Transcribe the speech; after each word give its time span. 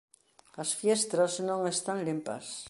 As 0.63 0.69
fiestras 0.79 1.33
non 1.47 1.59
están 1.73 1.97
limpas. 2.07 2.45